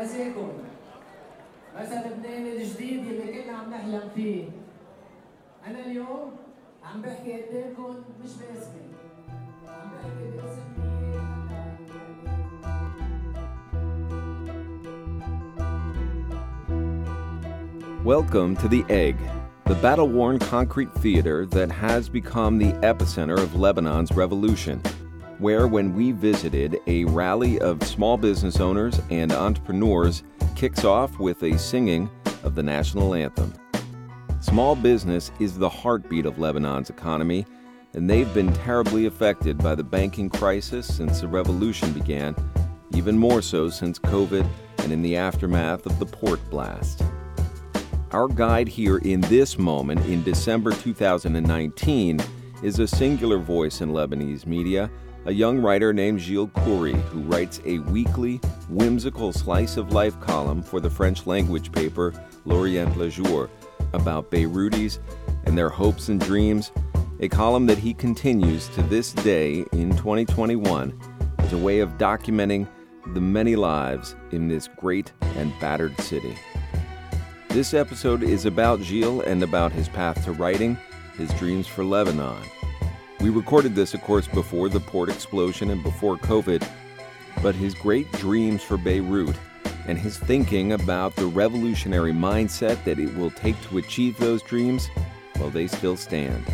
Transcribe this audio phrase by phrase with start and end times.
[0.00, 0.48] مساكن
[1.78, 4.44] مثل لبنان الجديد اللي كنا عم نحلم فيه
[5.66, 6.32] أنا اليوم
[6.84, 8.82] عم بحكي قدامكم مش باسمي
[9.68, 10.62] عم بحكي باسم
[18.04, 19.16] Welcome to The Egg,
[19.66, 24.82] the battle worn concrete theater that has become the epicenter of Lebanon's revolution.
[25.39, 30.23] Where, when we visited, a rally of small business owners and entrepreneurs
[30.55, 32.09] kicks off with a singing
[32.43, 33.53] of the national anthem.
[34.39, 37.45] Small business is the heartbeat of Lebanon's economy,
[37.93, 42.35] and they've been terribly affected by the banking crisis since the revolution began,
[42.93, 44.47] even more so since COVID
[44.79, 47.03] and in the aftermath of the port blast.
[48.11, 52.21] Our guide here in this moment in December 2019
[52.63, 54.89] is a singular voice in Lebanese media,
[55.27, 58.37] a young writer named Gilles Khoury, who writes a weekly,
[58.69, 62.13] whimsical slice of life column for the French language paper
[62.45, 63.49] L'Orient Le Jour
[63.91, 64.99] about Beirutis
[65.45, 66.71] and their hopes and dreams,
[67.19, 70.97] a column that he continues to this day in 2021
[71.39, 72.65] as a way of documenting
[73.07, 76.37] the many lives in this great and battered city.
[77.49, 80.77] This episode is about Gilles and about his path to writing,
[81.17, 82.41] his dreams for Lebanon.
[83.19, 86.67] We recorded this, of course, before the port explosion and before COVID,
[87.41, 89.35] but his great dreams for Beirut
[89.87, 94.87] and his thinking about the revolutionary mindset that it will take to achieve those dreams,
[95.39, 96.45] well, they still stand.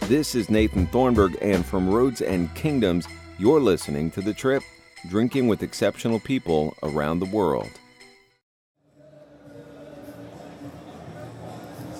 [0.00, 3.06] This is Nathan Thornburgh, and from Roads and Kingdoms,
[3.38, 4.62] you're listening to The Trip
[5.08, 7.70] Drinking with Exceptional People Around the World.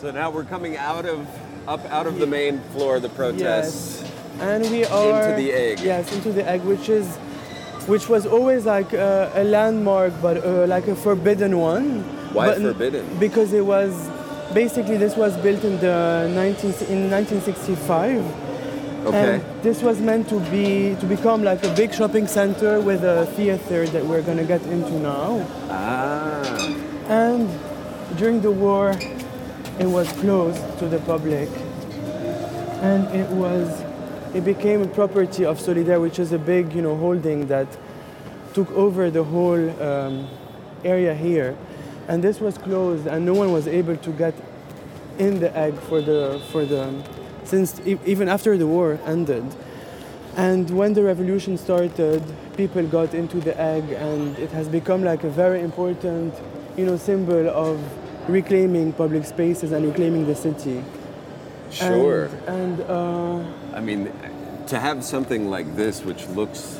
[0.00, 1.27] So now we're coming out of
[1.67, 5.53] up out of the main floor of the protest Yes, and we are into the
[5.53, 5.81] egg.
[5.81, 7.17] Yes, into the egg, which is,
[7.87, 12.03] which was always like a, a landmark, but uh, like a forbidden one.
[12.33, 13.19] Why But forbidden?
[13.19, 14.11] Because it was
[14.53, 18.45] basically this was built in the 19 in 1965.
[19.07, 19.35] Okay.
[19.35, 23.27] And this was meant to be to become like a big shopping center with a
[23.37, 25.47] theater that we're gonna get into now.
[25.69, 26.75] Ah.
[27.09, 27.49] And
[28.17, 28.95] during the war,
[29.79, 31.49] it was closed to the public.
[32.83, 33.83] And it was,
[34.35, 37.67] it became a property of Solidere, which is a big, you know, holding that
[38.53, 40.29] took over the whole um,
[40.84, 41.57] area here.
[42.09, 44.34] And this was closed, and no one was able to get
[45.19, 47.03] in the egg for the for the
[47.45, 49.45] since even after the war ended.
[50.37, 52.23] And when the revolution started,
[52.57, 56.34] people got into the egg, and it has become like a very important,
[56.77, 57.81] you know, symbol of
[58.29, 60.83] reclaiming public spaces and reclaiming the city.
[61.71, 62.27] Sure.
[62.47, 64.11] And, and uh, I mean,
[64.69, 66.79] to have something like this, which looks,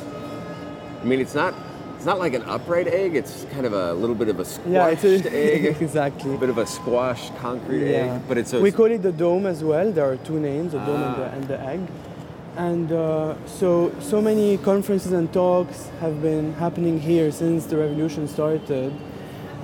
[1.01, 1.53] I mean, it's not,
[1.97, 3.15] it's not like an upright egg.
[3.15, 6.33] It's kind of a little bit of a yeah, squashed it's a, egg, exactly.
[6.33, 8.15] a bit of a squashed concrete Yeah.
[8.15, 8.21] egg.
[8.27, 9.91] But it's a, we call it the dome as well.
[9.91, 11.35] There are two names, the dome and, the, Ah.
[11.35, 11.79] and the egg.
[12.57, 18.29] And uh, so, so many conferences and talks have been happening here since the revolution
[18.29, 18.93] started.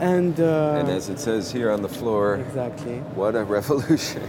[0.01, 2.97] And, uh, and as it says here on the floor, exactly.
[3.13, 4.23] what a revolution!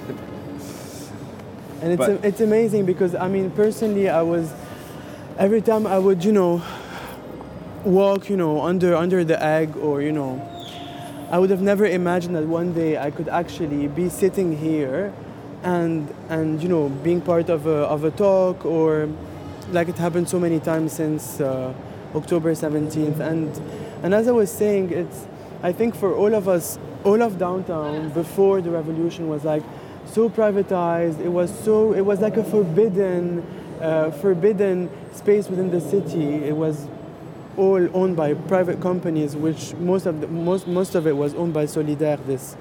[1.81, 4.53] And it's, But- it's amazing because I mean, personally, I was
[5.38, 6.62] every time I would, you know,
[7.87, 10.47] walk, you know, under under the egg, or you know,
[11.31, 15.11] I would have never imagined that one day I could actually be sitting here,
[15.62, 19.08] and and you know, being part of a of a talk, or
[19.70, 21.73] like it happened so many times since uh,
[22.14, 23.49] October 17th, and
[24.02, 25.26] and as I was saying, it's
[25.62, 29.62] I think for all of us, all of downtown before the revolution was like
[30.06, 31.20] so privatized.
[31.20, 33.47] It was so it was like a forbidden,
[33.81, 36.35] uh, forbidden space within the city.
[36.35, 36.88] It was
[37.56, 41.55] all owned by private companies, which most of the, most most of it was owned
[41.55, 42.56] by Solidere, this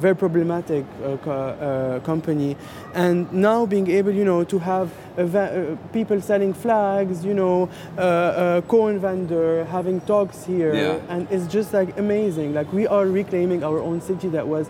[0.00, 2.56] very problematic uh, co- uh, company.
[2.94, 7.68] And now being able, you know, to have va- uh, people selling flags, you know,
[7.98, 10.98] uh, a corn vendor having talks here, Yeah.
[11.08, 12.54] and it's just like amazing.
[12.54, 14.68] Like we are reclaiming our own city that was,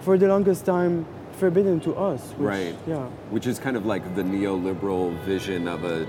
[0.00, 1.06] for the longest time,
[1.38, 2.22] forbidden to us.
[2.36, 2.74] which- Right.
[2.86, 3.06] Yeah.
[3.30, 6.06] Which is kind of like the neoliberal vision of a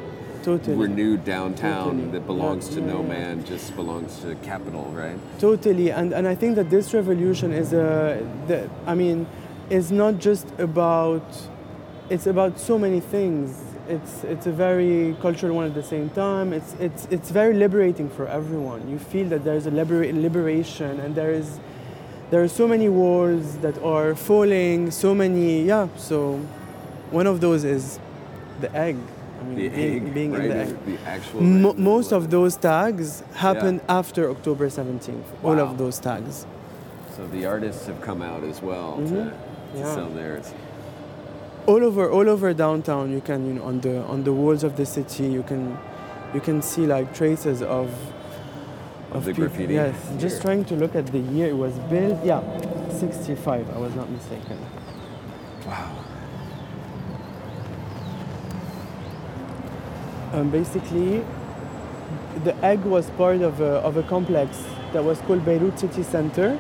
[0.48, 0.78] Totally.
[0.78, 2.12] renewed downtown Totally.
[2.14, 5.20] that belongs Yeah, to no man, just belongs to capital, right?
[5.40, 9.28] Totally, and and I think that this revolution is a, the, I mean,
[9.70, 11.28] it's not just about,
[12.10, 13.48] it's about so many things.
[13.90, 16.54] It's it's a very cultural one at the same time.
[16.54, 18.80] It's it's it's very liberating for everyone.
[18.90, 21.60] You feel that there's a libera- liberation, and there is,
[22.32, 24.92] there are so many walls that are falling.
[24.92, 25.88] So many, yeah.
[25.98, 26.40] So,
[27.12, 28.00] one of those is
[28.62, 28.96] the egg.
[29.40, 30.42] I mean, The being, egg, being right?
[30.42, 30.86] in the egg.
[30.86, 31.42] The actual.
[31.42, 31.80] Mo- egg.
[31.80, 35.26] most of those tags happened after October 17th.
[35.44, 36.46] All of those tags.
[37.16, 39.10] So the artists have come out as well to, Mhm.
[39.10, 39.94] to Yeah.
[39.96, 40.54] sell theirs.
[41.68, 44.78] all over all over downtown you can you know on the on the walls of
[44.78, 45.78] the city you can
[46.34, 47.90] you can see like traces of
[49.12, 50.18] Of the peop- graffiti yes here.
[50.26, 52.40] just trying to look at the year it was built yeah
[52.90, 54.58] 65 i was not mistaken
[55.68, 55.90] Wow.
[60.38, 61.24] Um, basically
[62.44, 64.64] the egg was part of a, of a complex
[64.94, 66.60] that was called beirut city center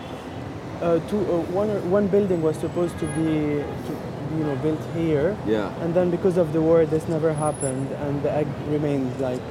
[0.82, 3.92] uh, two, uh, one, one building was supposed to be to,
[4.38, 5.74] you know built here Yeah.
[5.82, 9.42] And then because of the war, this never happened, and the egg remained like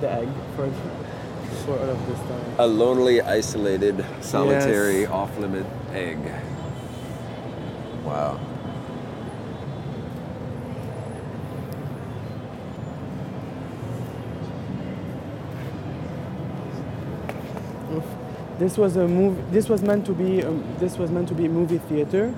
[0.00, 0.70] the egg for,
[1.64, 2.54] for all of this time.
[2.58, 5.10] A lonely, isolated, solitary, Yes.
[5.10, 6.18] off-limit egg.
[8.04, 8.38] Wow.
[18.58, 19.40] This was a movie.
[19.50, 20.42] This was meant to be.
[20.44, 22.34] Um, this was meant to be a movie theater.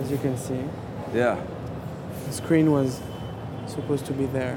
[0.00, 0.60] As you can see,
[1.14, 1.36] Yeah.
[2.26, 3.00] the screen was
[3.66, 4.56] supposed to be there.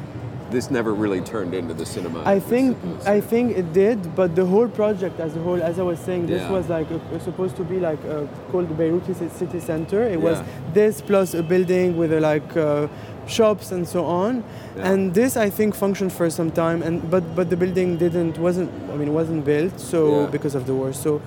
[0.51, 2.23] This never really turned into the cinema.
[2.25, 5.83] I think I think it did, but the whole project as a whole, as I
[5.83, 6.51] was saying, this Yeah.
[6.51, 9.05] was like a, a- supposed to be like uh called the Beirut
[9.41, 10.01] City Center.
[10.03, 10.37] It was
[10.73, 12.87] this plus a building with uh, like uh,
[13.27, 14.43] shops and so on.
[14.77, 14.91] Yeah.
[14.91, 18.69] And this I think functioned for some time, and but but the building didn't wasn't
[18.91, 20.25] I mean wasn't built so Yeah.
[20.31, 20.93] because of the war.
[20.93, 21.21] So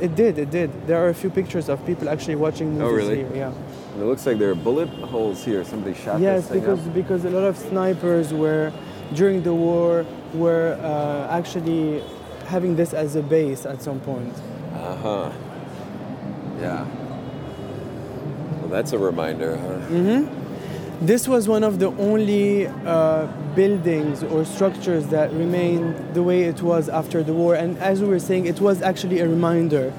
[0.00, 0.70] it did it did.
[0.86, 3.16] There are a few pictures of people actually watching movies Oh, really?
[3.16, 3.30] here.
[3.34, 3.52] Yeah.
[3.94, 5.64] And it looks like there are bullet holes here.
[5.64, 6.94] Somebody shot Yes, because up.
[6.94, 8.72] because a lot of snipers were
[9.14, 10.04] during the war
[10.34, 12.02] were uh, actually
[12.46, 14.34] having this as a base at some point.
[14.74, 15.30] Uh huh.
[16.60, 16.84] Yeah.
[18.60, 19.94] Well, that's a reminder, huh?
[19.94, 20.28] Mm.
[21.04, 26.62] This was one of the only uh, buildings or structures that remained the way it
[26.62, 27.54] was after the war.
[27.56, 29.92] And as we were saying, it was actually a reminder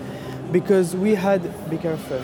[0.51, 2.23] because we had, be careful,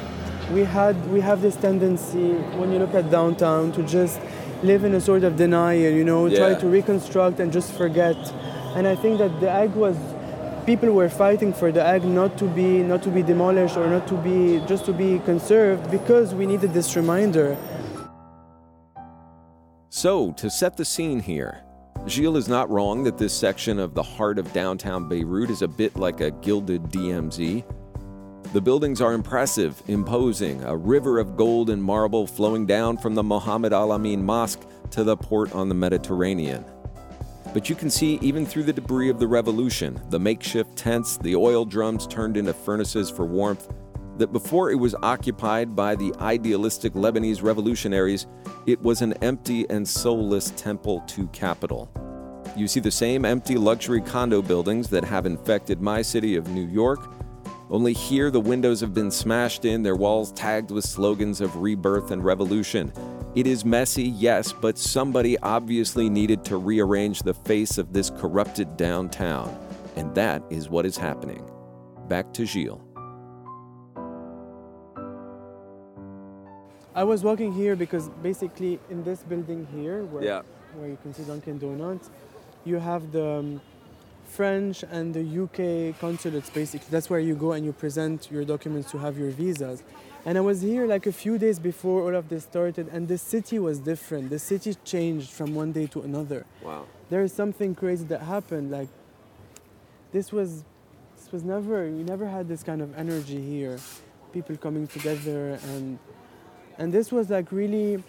[0.51, 4.19] we had, we have this tendency when you look at downtown to just
[4.63, 8.17] live in a sort of denial, you know, try to reconstruct and just forget.
[8.75, 9.95] And I think that the egg was,
[10.65, 14.07] people were fighting for the egg not to be, not to be demolished or not
[14.07, 17.55] to be, just to be conserved because we needed this reminder
[19.93, 21.65] So, to set the scene here,
[22.07, 25.67] Gilles is not wrong that this section of the heart of downtown Beirut is a
[25.67, 27.65] bit like a gilded DMZ.
[28.53, 33.23] The buildings are impressive, imposing, a river of gold and marble flowing down from the
[33.23, 34.61] Mohammed Al Amin Mosque
[34.91, 36.63] to the port on the Mediterranean.
[37.53, 41.35] But you can see, even through the debris of the revolution, the makeshift tents, the
[41.35, 43.67] oil drums turned into furnaces for warmth,
[44.17, 48.27] that before it was occupied by the idealistic Lebanese revolutionaries,
[48.65, 51.89] it was an empty and soulless temple to capital.
[52.55, 56.67] You see the same empty luxury condo buildings that have infected my city of New
[56.67, 57.09] York,
[57.71, 62.11] only here the windows have been smashed in, their walls tagged with slogans of rebirth
[62.11, 62.91] and revolution.
[63.33, 68.75] It is messy, yes, but somebody obviously needed to rearrange the face of this corrupted
[68.75, 69.57] downtown.
[69.95, 71.49] And that is what is happening.
[72.09, 72.90] Back to Gilles.
[76.93, 80.41] I was walking here because basically in this building here, where, Yeah.
[80.75, 82.09] where you can see Dunkin' Donuts,
[82.65, 83.61] you have the um,
[84.25, 86.49] French and the UK consulates.
[86.49, 89.83] Basically, that's where you go and you present your documents to have your visas.
[90.25, 93.17] And I was here like a few days before all of this started, and the
[93.17, 94.29] city was different.
[94.29, 96.45] The city changed from one day to another.
[96.63, 96.85] Wow.
[97.09, 98.69] There is something crazy that happened.
[98.69, 98.89] Like
[100.11, 100.63] this was,
[101.17, 101.85] this was never.
[101.85, 103.79] We never had this kind of energy here.
[104.31, 105.97] People coming together and
[106.77, 108.03] and this was like really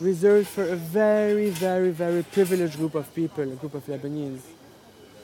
[0.00, 4.40] reserved for a very, very, very privileged group of people, a group of Lebanese.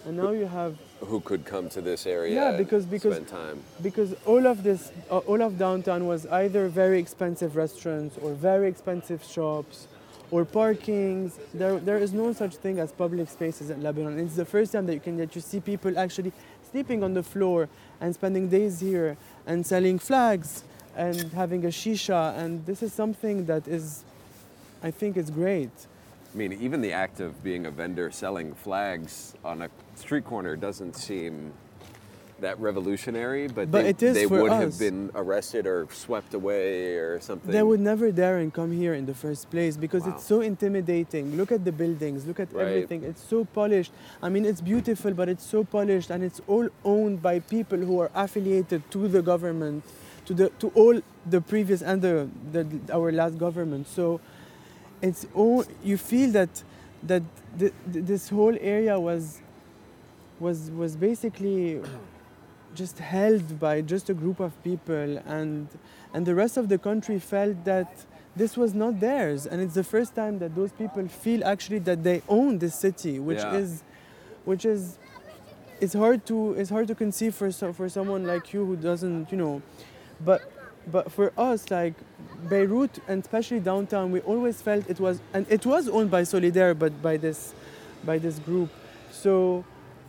[0.07, 3.59] And now you have, Who could come to this area Yeah, because- because- spend time?
[3.83, 8.69] because all of this, uh, all of downtown was either very expensive restaurants or very
[8.69, 9.89] expensive shops
[10.31, 11.33] or parkings.
[11.53, 14.19] There, there is no such thing as public spaces in Lebanon.
[14.19, 16.33] It's the first time that you can that you see people actually
[16.71, 17.69] sleeping on the floor
[18.01, 20.65] and spending days here and selling flags
[21.01, 22.37] and having a shisha.
[22.39, 24.05] And this is something that is,
[24.83, 25.71] I think, is great.
[26.33, 30.55] I mean, even the act of being a vendor selling flags on a street corner
[30.57, 31.53] doesn't seem
[32.41, 34.63] that revolutionary, but, But they, they would us.
[34.63, 37.51] have been arrested or swept away or something.
[37.51, 40.13] They would never dare and come here in the first place because Wow.
[40.15, 41.37] it's so intimidating.
[41.37, 42.67] Look at the buildings, look at Right.
[42.67, 43.05] everything.
[43.05, 43.93] It's so polished.
[44.23, 48.01] I mean, it's beautiful, but it's so polished and it's all owned by people who
[48.01, 49.85] are affiliated to the government,
[50.31, 53.89] to the to all the previous and the, the our last government.
[53.89, 54.21] So
[55.03, 56.63] it's all you feel that
[57.03, 57.23] that
[57.59, 59.41] th- th- this whole area was
[60.39, 61.81] was was basically
[62.75, 65.67] just held by just a group of people and
[66.15, 68.07] and the rest of the country felt that
[68.37, 72.05] this was not theirs and it's the first time that those people feel actually that
[72.05, 73.55] they own this city which Yeah.
[73.63, 73.83] is
[74.45, 74.99] which is
[75.81, 79.33] it's hard to it's hard to conceive for so, for someone like you who doesn't
[79.33, 79.61] you know
[80.25, 80.51] but
[80.87, 81.95] but for us like
[82.49, 86.79] Beirut and especially downtown we always felt it was and it was owned by Solidere
[86.79, 87.55] but by this
[88.05, 88.71] by this group.
[89.11, 89.65] So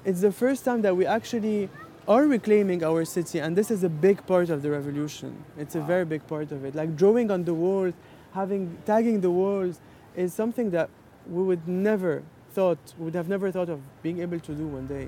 [0.05, 1.69] it's the first time that we actually
[2.07, 5.43] are reclaiming our city and this is a big part of the revolution.
[5.57, 6.73] It's a very big part of it.
[6.73, 7.93] Like drawing on the walls
[8.33, 9.79] having tagging the walls
[10.15, 10.89] is something that
[11.29, 15.07] we would never thought would have never thought of being able to do one day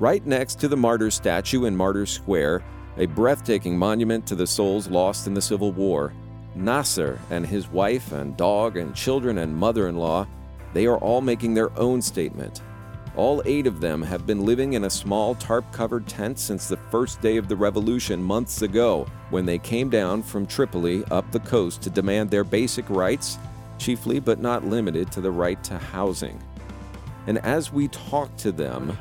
[0.00, 2.62] Right next to the martyr statue in Martyr Square,
[2.98, 6.12] a breathtaking monument to the souls lost in the Civil War,
[6.54, 10.24] Nasser and his wife and dog and children and mother in law,
[10.72, 12.62] they are all making their own statement.
[13.16, 16.76] All eight of them have been living in a small tarp covered tent since the
[16.76, 21.40] first day of the revolution months ago, when they came down from Tripoli up the
[21.40, 23.36] coast to demand their basic rights,
[23.78, 26.40] chiefly but not limited to the right to housing.
[27.26, 28.96] And as we talk to them,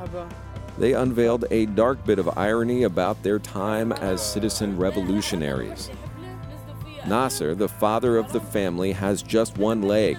[0.77, 5.89] they unveiled a dark bit of irony about their time as citizen revolutionaries.
[7.07, 10.17] Nasser, the father of the family, has just one leg.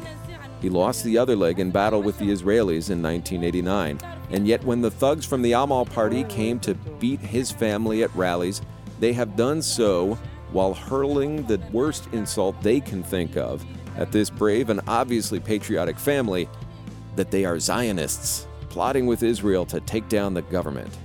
[0.61, 4.01] He lost the other leg in battle with the Israelis in 1989,
[4.31, 8.15] and yet when the thugs from the Amal party came to beat his family at
[8.17, 8.61] rallies,
[8.99, 10.19] they have done so
[10.51, 13.65] while hurling the worst insult they can think of
[13.97, 16.49] at this brave and obviously patriotic family
[17.15, 20.97] that they are Zionists plotting with Israel to take down the government.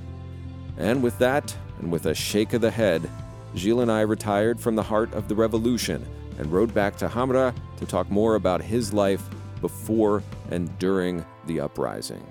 [0.77, 3.09] And with that, and with a shake of the head,
[3.55, 6.05] Gilles and I retired from the heart of the revolution
[6.37, 9.23] and rode back to Hamra to talk more about his life
[9.61, 12.25] before and during the uprising.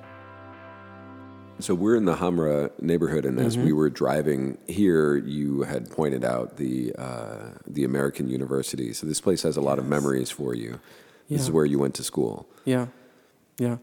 [1.58, 6.24] So we're in the Hamra neighborhood, and as we were driving here, you had pointed
[6.24, 8.92] out the uh, the American University.
[8.92, 10.80] So this place has a lot of memories for you.
[11.28, 12.48] This is where you went to school.
[12.64, 12.86] Yeah,
[13.62, 13.76] yeah.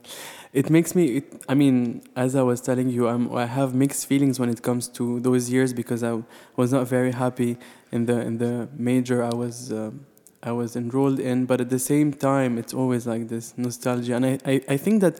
[0.51, 1.03] It makes me.
[1.17, 4.61] It, I mean, as I was telling you, I'm, I have mixed feelings when it
[4.61, 6.13] comes to those years because I
[6.55, 7.57] was not very happy
[7.91, 10.05] in the in the major I was um
[10.41, 11.45] I was enrolled in.
[11.45, 15.01] But at the same time, it's always like this nostalgia, and I, I, I think
[15.01, 15.15] that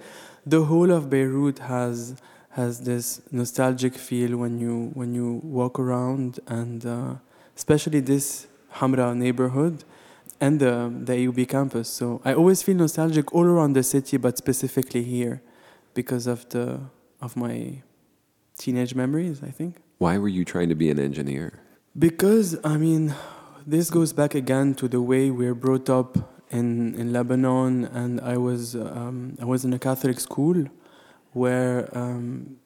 [0.45, 2.15] the whole of Beirut has
[2.51, 7.13] has this nostalgic feel when you when you walk around, and uh,
[7.55, 8.47] especially this
[8.77, 9.83] Hamra neighborhood
[10.41, 11.89] and the the AUB campus.
[11.89, 15.41] So I always feel nostalgic all around the city, but specifically here,
[15.93, 16.79] because of the
[17.21, 17.81] of my
[18.57, 19.41] teenage memories.
[19.43, 21.53] I think Why were you trying to be an engineer?
[21.97, 23.13] because I mean,
[23.65, 26.17] this goes back again to the way we're brought up
[26.51, 30.65] in in Lebanon, and I was um, I was in a Catholic school
[31.33, 32.57] where um,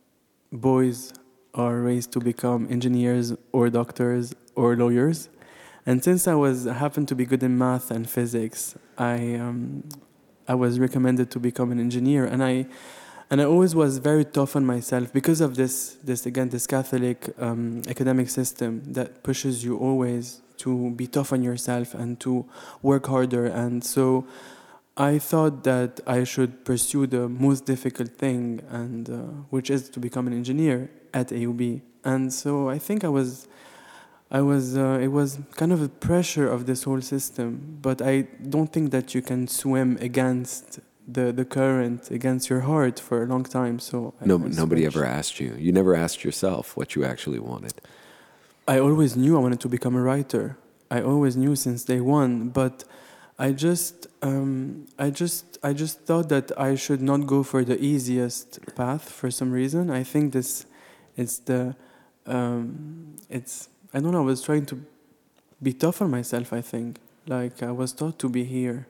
[0.52, 1.14] boys
[1.54, 5.30] are raised to become engineers or doctors or lawyers.
[5.86, 9.84] And since I was happened to be good in math and physics, I um,
[10.48, 12.68] I was recommended to become an engineer, and I
[13.30, 17.30] and I always was very tough on myself because of this this again this Catholic
[17.38, 22.46] um, academic system that pushes you always to be tough on yourself and to
[22.82, 24.26] work harder, and so.
[24.96, 29.16] I thought that I should pursue the most difficult thing, and uh,
[29.50, 31.82] which is to become an engineer at AUB.
[32.04, 33.48] And so I think I was,
[34.34, 34.76] I was.
[34.76, 37.78] Uh, it was kind of a pressure of this whole system.
[37.82, 43.00] But I don't think that you can swim against the the current, against your heart
[43.00, 43.78] for a long time.
[43.80, 45.56] So No, nobody ever asked you.
[45.60, 47.76] You never asked yourself what you actually wanted.
[48.68, 50.58] I always knew I wanted to become a writer.
[50.90, 52.86] I always knew since day one, but
[53.38, 57.78] I just, um, I just, I just thought that I should not go for the
[57.84, 59.90] easiest path for some reason.
[59.90, 60.66] I think this,
[61.18, 61.76] it's the,
[62.26, 63.70] um, it's.
[63.94, 64.22] I don't know.
[64.22, 64.84] I was trying to
[65.62, 66.52] be tough on myself.
[66.54, 68.88] I think, like I was taught to be here.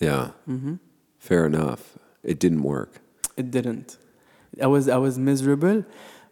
[0.00, 0.74] Yeah, hmm
[1.18, 1.96] fair enough.
[2.22, 3.00] It didn't work.
[3.36, 3.96] It didn't.
[4.62, 5.84] I was I was miserable,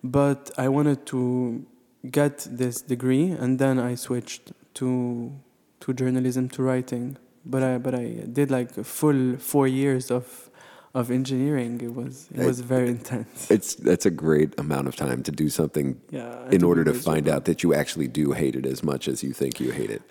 [0.05, 1.65] but I wanted to
[2.11, 5.33] get this degree, and then I switched to
[5.81, 7.17] to journalism to writing.
[7.45, 10.51] But I but I did like a full four years of
[10.95, 11.81] of engineering.
[11.81, 13.51] It was it was very intense.
[13.51, 16.51] It's that's a great amount of time to do something Yeah.
[16.51, 19.33] in order to find out that you actually do hate it as much as you
[19.33, 20.03] think you hate it.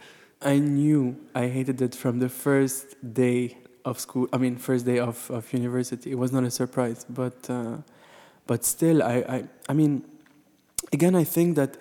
[0.42, 4.28] I knew I hated it from the first day of school.
[4.34, 6.12] I mean, first day of, of university.
[6.12, 7.78] It was not a surprise, but uh,
[8.48, 10.04] but still, I, I I mean,
[10.92, 11.78] again, I think that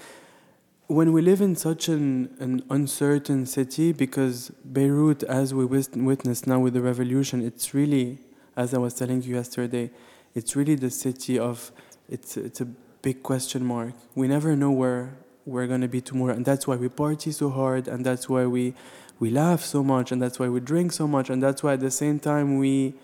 [0.89, 6.59] when we live in such an, an uncertain city, because Beirut, as we witness now
[6.59, 8.19] with the revolution, it's really,
[8.57, 9.91] as I was telling you yesterday,
[10.35, 11.73] it's really the city of,
[12.09, 12.67] it's, it's a
[13.03, 13.95] big question mark.
[14.15, 15.17] We never know where
[15.47, 16.35] we're to be tomorrow.
[16.35, 18.75] And that's why we party so hard, and that's why we,
[19.19, 21.81] we laugh so much, and that's why we drink so much, and that's why at
[21.81, 22.95] the same time we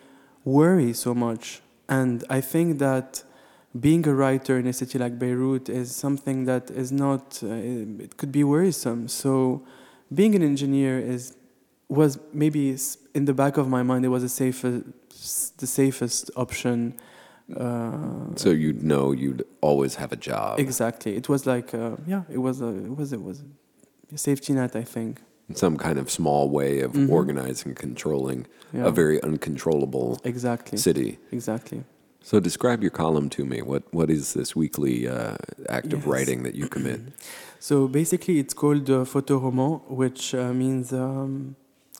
[0.44, 1.60] worry so much.
[1.88, 3.22] And I think that
[3.78, 8.16] being a writer in a city like Beirut is something that is not, uh, it
[8.16, 9.08] could be worrisome.
[9.08, 9.62] So
[10.14, 11.36] being an engineer is,
[11.88, 12.76] was maybe
[13.14, 14.84] in the back of my mind, it was a safest,
[15.60, 16.94] the safest option.
[17.54, 20.58] Uh, So you'd know you'd always have a job.
[20.58, 21.16] exactly.
[21.16, 23.44] It was like, uh, yeah, it was a, it was, it was
[24.12, 25.20] a safety net, I think.
[25.54, 27.08] Some kind of small way of Mhm.
[27.18, 28.86] organizing, controlling Yeah.
[28.88, 30.78] a very uncontrollable Exactly.
[30.78, 31.18] city.
[31.30, 31.84] Exactly.
[32.20, 33.58] So describe your column to me.
[33.62, 35.36] What what is this weekly uh,
[35.68, 37.00] act of writing that you commit?
[37.68, 41.56] So basically, it's called uh, photoroman, which uh, means um,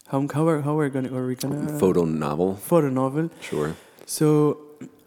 [0.09, 3.31] how how are how are gonna are we gonna Photo novel, photo novel.
[3.41, 3.77] sure.
[4.07, 4.59] So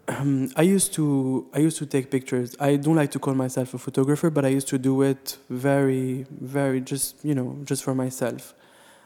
[0.08, 2.56] um, I used to I used to take pictures.
[2.60, 6.26] I don't like to call myself a photographer, but I used to do it very
[6.30, 8.54] very just you know just for myself,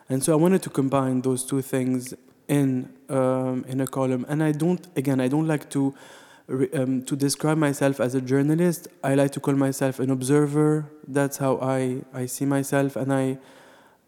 [0.08, 2.14] and so I wanted to combine those two things
[2.48, 4.26] in um, in a column.
[4.28, 5.94] And I don't again I don't like to
[6.48, 8.88] um, to describe myself as a journalist.
[9.02, 10.86] I like to call myself an observer.
[11.06, 13.38] That's how I I see myself, and I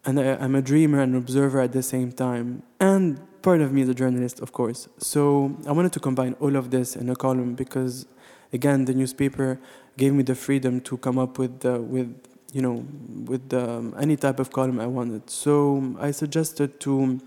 [0.05, 2.63] and I, I'm a dreamer and an observer at the same time.
[2.79, 4.87] And part of me is a journalist, of course.
[4.97, 8.05] So I wanted to combine all of this in a column because,
[8.53, 9.59] again, the newspaper
[9.97, 12.15] gave me the freedom to come up with with
[12.53, 12.85] you know
[13.25, 13.53] with
[13.99, 15.29] any type of column I wanted.
[15.29, 17.19] So I suggested to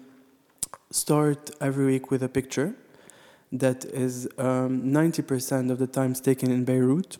[0.90, 2.74] start every week with a picture
[3.52, 7.18] that is um, 90% of the times taken in Beirut,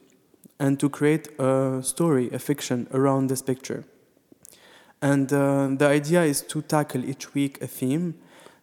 [0.58, 3.84] and to create a story, a fiction around this picture.
[5.02, 8.14] And uh, the idea is to tackle each week a theme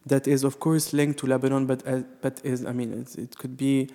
[0.06, 3.56] that is, of course, linked to Lebanon, but uh, but is I mean, it could
[3.56, 3.90] be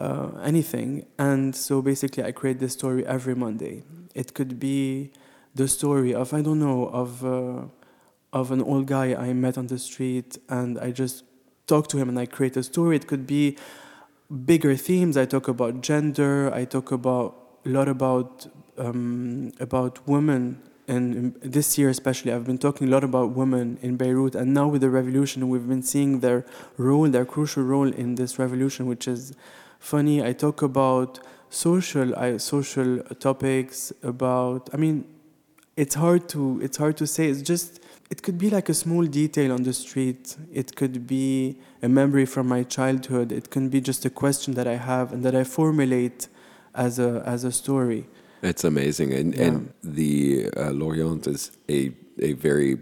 [0.00, 1.06] uh, anything.
[1.18, 3.82] And so basically, I create this story every Monday.
[4.14, 5.10] It could be
[5.54, 7.64] the story of I don't know of uh,
[8.32, 11.24] of an old guy I met on the street, and I just
[11.66, 12.96] talk to him and I create a story.
[12.96, 13.56] It could be
[14.44, 15.16] bigger themes.
[15.16, 16.52] I talk about gender.
[16.52, 20.60] I talk about a lot about um, about women.
[20.86, 24.34] And this year, especially, I've been talking a lot about women in Beirut.
[24.34, 26.44] And now, with the revolution, we've been seeing their
[26.76, 29.32] role, their crucial role in this revolution, which is
[29.78, 30.22] funny.
[30.22, 33.92] I talk about social, I, social topics.
[34.02, 35.06] About, I mean,
[35.76, 37.28] it's hard to it's hard to say.
[37.28, 40.36] It's just it could be like a small detail on the street.
[40.52, 43.32] It could be a memory from my childhood.
[43.32, 46.28] It can be just a question that I have and that I formulate
[46.74, 48.06] as a as a story.
[48.44, 49.42] It's amazing, and Yeah.
[49.44, 52.78] and the uh, L'Orient is a a very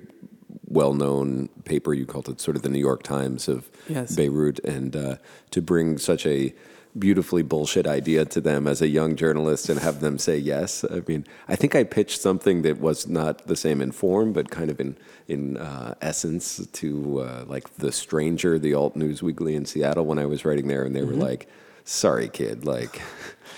[0.67, 1.95] well known paper.
[1.95, 4.15] You called it sort of the New York Times of Yes.
[4.17, 5.17] Beirut, and uh,
[5.51, 6.53] to bring such a
[6.99, 10.85] beautifully bullshit idea to them as a young journalist and have them say yes.
[10.85, 14.51] I mean, I think I pitched something that was not the same in form, but
[14.51, 14.97] kind of in
[15.29, 20.19] in uh, essence to uh, like the Stranger, the alt news weekly in Seattle when
[20.19, 21.49] I was writing there, and they were like,
[21.85, 23.01] "Sorry, kid, like."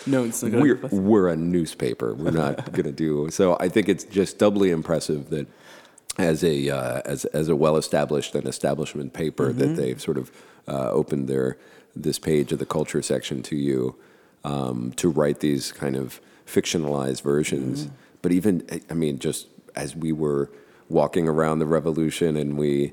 [0.06, 2.12] No, it's not we're we're a newspaper.
[2.12, 3.56] We're not going to do so.
[3.58, 5.46] I think it's just doubly impressive that
[6.18, 9.58] as a uh, as as a well established and establishment paper Mm-hmm.
[9.60, 10.30] that they've sort of
[10.68, 11.56] uh, opened their
[11.96, 13.96] this page of the culture section to you
[14.44, 17.87] um, to write these kind of fictionalized versions.
[17.87, 17.94] Mm-hmm.
[18.20, 20.50] But even I mean, just as we were
[20.90, 22.92] walking around the revolution and we.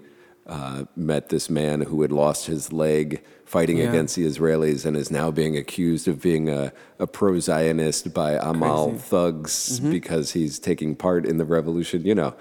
[0.57, 3.07] Uh, met this man who had lost his leg
[3.53, 3.89] fighting Yeah.
[3.89, 6.63] against the Israelis and is now being accused of being a,
[7.05, 9.03] a pro Zionist by Amal Crazy.
[9.11, 9.91] thugs Mm-hmm.
[9.99, 11.97] because he's taking part in the revolution.
[12.11, 12.31] You know,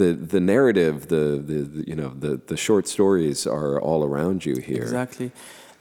[0.00, 4.38] the the narrative, the, the, the you know the the short stories are all around
[4.48, 4.84] you here.
[4.88, 5.28] Exactly.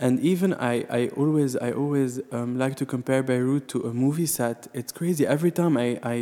[0.06, 4.30] And even I, I always I always um, like to compare Beirut to a movie
[4.40, 4.60] set.
[4.80, 5.24] It's crazy.
[5.36, 6.18] Every time I, I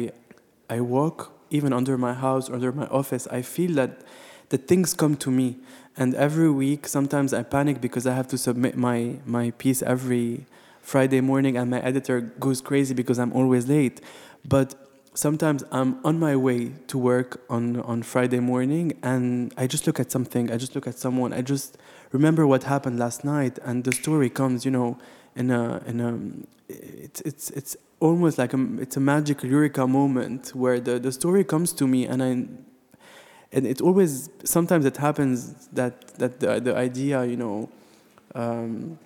[0.77, 1.17] I walk,
[1.57, 3.91] even under my house or under my office, I feel that
[4.49, 5.57] that things come to me.
[5.95, 10.45] And every week, sometimes I panic because I have to submit my my piece every
[10.81, 14.01] Friday morning, and my editor goes crazy because I'm always late.
[14.47, 14.75] But
[15.17, 19.99] sometimes I'm on my way to work on, on Friday morning and I just look
[19.99, 21.77] at something, I just look at someone, I just
[22.11, 24.99] remember what happened last night and the story comes, you know,
[25.35, 26.19] in a, in a
[26.69, 31.43] it's, it's, it's almost like a, it's a magic eureka moment where the, the story
[31.43, 32.45] comes to me and I,
[33.51, 37.69] and it always, sometimes it happens that, that the, the idea, you know,
[38.35, 38.99] um,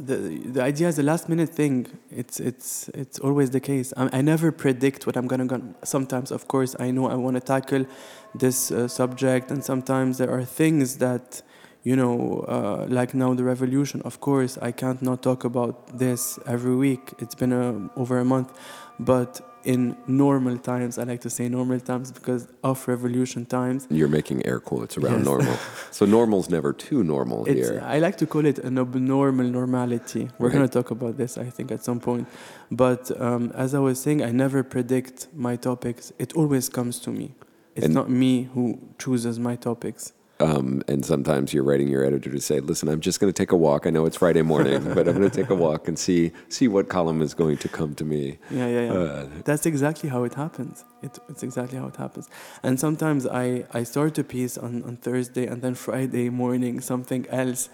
[0.00, 1.86] the the idea is a last minute thing.
[2.10, 3.92] It's it's it's always the case.
[3.96, 5.60] I, I never predict what I'm gonna go.
[5.82, 7.86] Sometimes, of course, I know I want to tackle
[8.34, 11.42] this uh, subject, and sometimes there are things that
[11.84, 14.02] you know, uh, like now the revolution.
[14.04, 17.14] Of course, I can't not talk about this every week.
[17.18, 18.52] It's been a, over a month,
[18.98, 19.40] but
[19.72, 20.96] in normal times.
[20.98, 23.86] I like to say normal times because of revolution times.
[23.90, 25.24] You're making air quotes around Yes.
[25.32, 25.56] normal.
[25.90, 27.82] so normal's never too normal It's, here.
[27.84, 30.22] I like to call it an abnormal normality.
[30.38, 30.54] We're Right.
[30.56, 32.26] going to talk about this, I think, at some point.
[32.70, 36.12] But um, as I was saying, I never predict my topics.
[36.18, 37.34] It always comes to me.
[37.76, 38.64] It's And- not me who
[38.98, 40.12] chooses my topics.
[40.40, 43.50] Um, and sometimes you're writing your editor to say, "Listen, I'm just going to take
[43.50, 43.86] a walk.
[43.86, 46.68] I know it's Friday morning, but I'm going to take a walk and see see
[46.68, 48.92] what column is going to come to me." Yeah, yeah, yeah.
[48.92, 50.84] Uh, That's exactly how it happens.
[51.02, 52.28] It, it's exactly how it happens.
[52.62, 57.26] And sometimes I, I start a piece on, on Thursday and then Friday morning something
[57.30, 57.68] else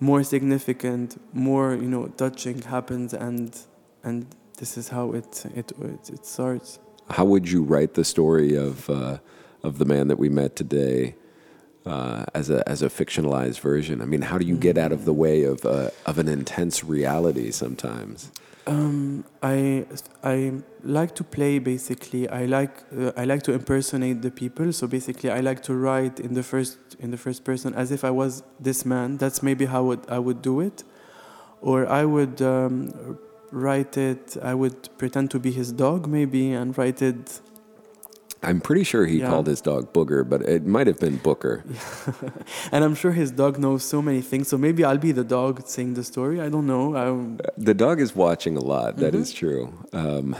[0.00, 3.58] more significant, more you know touching happens and
[4.02, 4.26] and
[4.58, 6.78] this is how it it it, it starts.
[7.10, 9.18] How would you write the story of uh,
[9.62, 11.14] of the man that we met today
[11.86, 14.00] uh, as a as a fictionalized version?
[14.00, 16.84] I mean, how do you get out of the way of uh, of an intense
[16.84, 18.30] reality sometimes?
[18.66, 19.86] Um, I
[20.22, 20.52] I
[20.84, 22.28] like to play basically.
[22.28, 24.72] I like uh, I like to impersonate the people.
[24.72, 28.04] So basically, I like to write in the first in the first person as if
[28.04, 29.16] I was this man.
[29.16, 30.84] That's maybe how I would do it,
[31.60, 33.18] or I would um,
[33.50, 34.36] write it.
[34.40, 37.40] I would pretend to be his dog maybe and write it.
[38.42, 39.28] I'm pretty sure he Yeah.
[39.30, 41.62] called his dog Booger, but it might have been Booker.
[42.72, 44.48] and I'm sure his dog knows so many things.
[44.48, 46.40] So maybe I'll be the dog saying the story.
[46.40, 46.96] I don't know.
[46.96, 48.96] Um, The dog is watching a lot.
[48.96, 49.22] That Mm-hmm.
[49.22, 49.72] is true.
[49.92, 50.34] Um,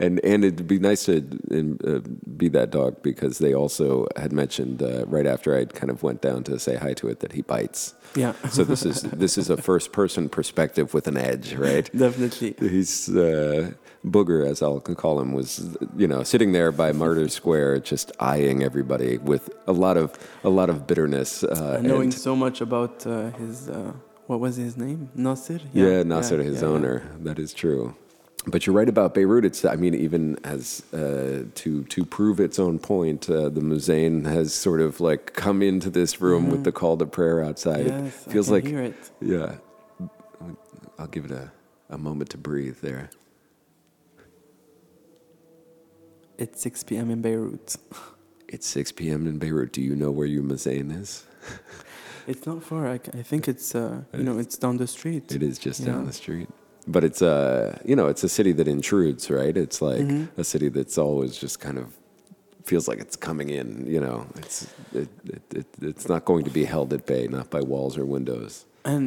[0.00, 2.00] and and it'd be nice to uh,
[2.36, 6.20] be that dog because they also had mentioned uh, right after I kind of went
[6.22, 7.94] down to say hi to it that he bites.
[8.14, 11.90] yeah, So this is this is a first person perspective with an edge, right?
[12.04, 12.54] definitely.
[12.60, 13.72] He's uh,
[14.06, 18.62] Booger, as I'll call him, was you know sitting there by Martyr Square, just eyeing
[18.62, 20.12] everybody with a lot of
[20.44, 21.42] a lot of bitterness.
[21.44, 23.92] Uh, knowing and- so much about uh, his uh,
[24.26, 26.74] what was his name Nasir Yeah, Nasser, his yeah, yeah.
[26.74, 27.02] owner.
[27.20, 27.94] That is true.
[28.46, 29.44] But you're right about Beirut.
[29.44, 34.24] It's, I mean, even as uh, to to prove its own point, uh, the muezzin
[34.26, 37.86] has sort of like come into this room with the call to prayer outside.
[37.86, 38.04] Mm-hmm.
[38.04, 38.64] Yes, it feels like,
[39.20, 39.56] yeah.
[40.98, 41.50] I'll give it a,
[41.90, 43.10] a moment to breathe there.
[46.44, 47.10] It's 6 p.m.
[47.10, 47.76] in Beirut.
[48.48, 49.26] It's 6 p.m.
[49.26, 49.72] in Beirut.
[49.72, 51.24] Do you know where your muezzin is?
[52.26, 52.86] It's not far.
[52.86, 55.32] I, I think it's uh, you know it's down the street.
[55.32, 55.92] It is just Yeah.
[55.92, 56.48] down the street.
[56.86, 59.56] But it's uh, you know, it's a city that intrudes, right?
[59.64, 60.40] It's like Mm-hmm.
[60.40, 61.86] a city that's always just kind of
[62.64, 63.66] feels like it's coming in.
[63.94, 64.56] You know, it's
[64.92, 68.04] it, it, it, it's not going to be held at bay, not by walls or
[68.04, 68.66] windows.
[68.84, 69.02] And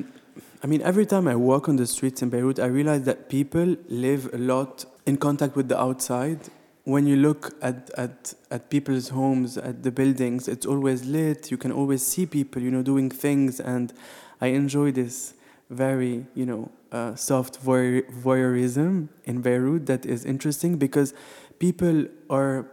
[0.63, 3.67] I mean, every time I walk on the streets in Beirut, I realize that people
[3.88, 4.74] live a lot
[5.06, 6.39] in contact with the outside.
[6.84, 11.52] When you look at, at, at people's homes, at the buildings, it's always lit.
[11.52, 13.60] You can always see people, you know, doing things.
[13.60, 13.94] And
[14.39, 15.36] I enjoy this
[15.70, 21.13] very, you know, uh, soft voyeur- voyeurism in Beirut that is interesting because
[21.60, 22.65] people are,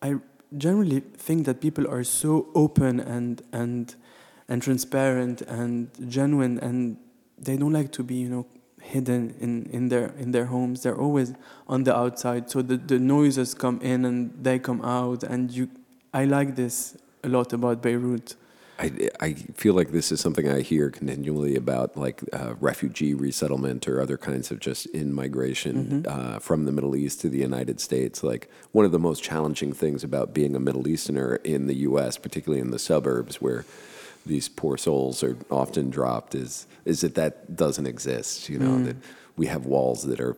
[0.00, 0.16] I
[0.56, 3.94] generally think that people are so open and, and,
[4.48, 6.96] and transparent and genuine and
[7.38, 8.46] they don't like to be you know
[8.82, 11.34] hidden in, in their in their homes they're always
[11.68, 15.68] on the outside so the, the noises come in and they come out and you
[16.12, 18.34] i like this a lot about beirut
[18.78, 23.86] I, I feel like this is something I hear continually about, like uh, refugee resettlement
[23.86, 27.80] or other kinds of just in migration uh, from the Middle East to the United
[27.80, 28.24] States.
[28.24, 32.16] Like one of the most challenging things about being a Middle Easterner in the U.S.,
[32.16, 33.64] particularly in the suburbs where
[34.26, 38.48] these poor souls are often dropped, is is that that doesn't exist.
[38.48, 38.96] You know that
[39.36, 40.36] we have walls that are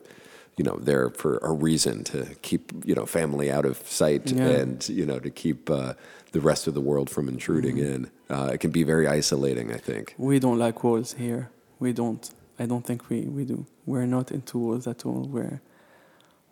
[0.57, 4.47] you know there for a reason to keep you know family out of sight Yeah.
[4.61, 5.93] and you know to keep uh,
[6.31, 8.09] the rest of the world from intruding in.
[8.29, 10.15] Uh, it can be very isolating i think.
[10.17, 11.49] We don't like walls here.
[11.79, 13.65] We don't i don't think we, we do.
[13.85, 15.27] We're not into walls at all.
[15.35, 15.59] We're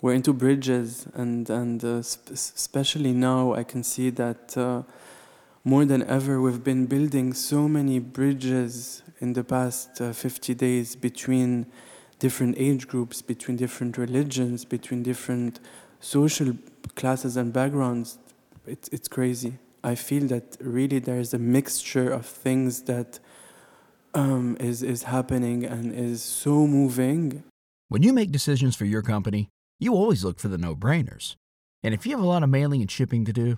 [0.01, 4.81] we're into bridges and and uh, sp- especially now i can see that uh,
[5.65, 10.95] more than ever we've been building so many bridges in the past uh, 50 days
[10.95, 11.65] between
[12.19, 15.59] different age groups between different religions between different
[15.99, 16.53] social
[16.95, 18.17] classes and backgrounds.
[18.67, 19.53] It's, it's crazy.
[19.83, 23.19] I feel that really there's a mixture of things that
[24.13, 27.43] um, is, is happening and is so moving.
[27.89, 29.49] When you make decisions for your company,
[29.79, 31.35] you always look for the no brainers.
[31.81, 33.57] And if you have a lot of mailing and shipping to do,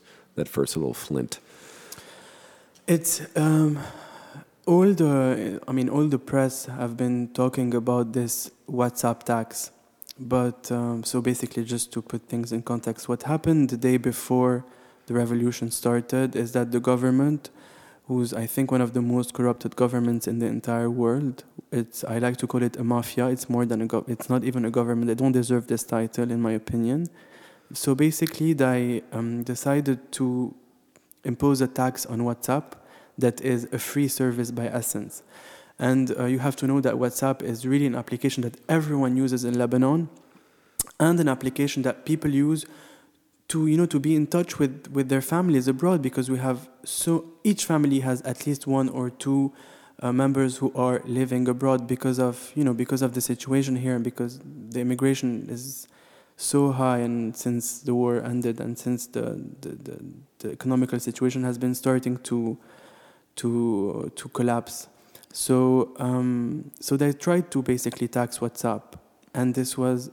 [0.35, 1.39] that first little flint?
[2.87, 3.79] It's um,
[4.65, 9.71] all the, I mean, all the press have been talking about this WhatsApp tax.
[10.19, 14.63] But um, so basically, just to put things in context, what happened the day before
[15.07, 17.49] the revolution started is that the government,
[18.07, 22.19] who's I think one of the most corrupted governments in the entire world, it's I
[22.19, 23.27] like to call it a mafia.
[23.29, 25.07] It's more than a gov- it's not even a government.
[25.07, 27.09] They don't deserve this title, in my opinion.
[27.73, 30.53] So basically, they um, decided to
[31.23, 32.73] impose a tax on WhatsApp
[33.17, 35.23] that is a free service by essence.
[35.77, 39.43] And uh, you have to know that WhatsApp is really an application that everyone uses
[39.43, 40.09] in Lebanon
[40.99, 42.65] and an application that people use
[43.47, 46.69] to you know to be in touch with with their families abroad because we have
[46.85, 49.51] so each family has at least one or two
[49.99, 53.95] uh, members who are living abroad because of you know because of the situation here
[53.95, 55.87] and because the immigration is
[56.41, 59.97] so high and since the war ended and since the the, the,
[60.39, 62.57] the economical situation has been starting to
[63.35, 64.87] to to collapse.
[65.33, 68.81] So um, so they tried to basically tax WhatsApp
[69.33, 70.09] and this was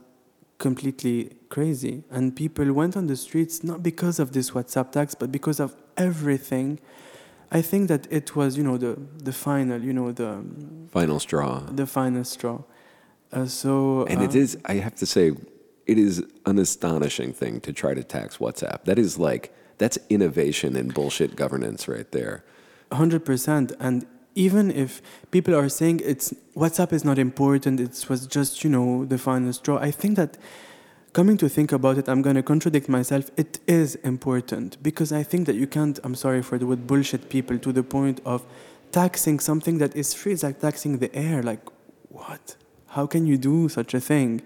[0.58, 2.04] completely crazy.
[2.10, 5.74] And people went on the streets not because of this WhatsApp tax but because of
[5.96, 6.78] everything.
[7.50, 10.44] I think that it was you know the the final you know the
[10.92, 11.60] Final straw.
[11.60, 12.58] the final straw.
[13.32, 15.32] Uh, so And it uh, is, I have to say,
[15.88, 18.84] it is an astonishing thing to try to tax WhatsApp.
[18.84, 22.44] That is like, that's innovation and bullshit governance right there.
[22.92, 23.72] hundred percent.
[23.80, 28.70] And even if people are saying it's WhatsApp is not important, it was just you
[28.70, 29.78] know the final straw.
[29.78, 30.36] I think that
[31.12, 33.30] coming to think about it, I'm gonna contradict myself.
[33.36, 35.98] It is important because I think that you can't.
[36.04, 38.46] I'm sorry for the word bullshit people to the point of
[38.92, 40.32] taxing something that is free.
[40.32, 41.42] It's like taxing the air.
[41.42, 41.64] Like
[42.10, 42.56] what?
[42.88, 44.42] How can you do such a thing?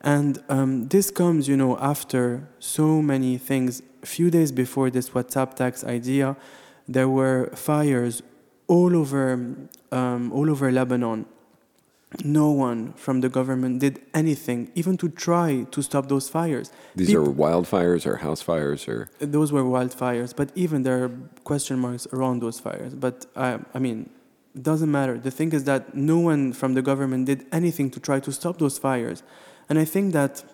[0.00, 3.82] And um, this comes, you know, after so many things.
[4.02, 6.36] A few days before this WhatsApp tax idea,
[6.88, 8.22] there were fires
[8.66, 9.32] all over,
[9.92, 11.26] um, all over Lebanon.
[12.24, 16.72] No one from the government did anything, even to try to stop those fires.
[16.96, 21.10] These Peop- are wildfires or house fires or those were wildfires, but even there are
[21.44, 22.94] question marks around those fires.
[22.94, 24.10] But I, I mean,
[24.54, 25.18] it doesn't matter.
[25.18, 28.58] The thing is that no one from the government did anything to try to stop
[28.58, 29.22] those fires.
[29.70, 30.44] And I think that